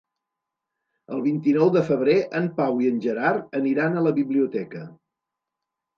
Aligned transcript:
El 1.17 1.21
vint-i-nou 1.25 1.69
de 1.75 1.83
febrer 1.91 2.17
en 2.41 2.49
Pau 2.61 2.81
i 2.87 2.91
en 2.95 2.99
Gerard 3.07 3.55
aniran 3.63 3.95
a 4.01 4.07
la 4.07 4.15
biblioteca. 4.19 4.83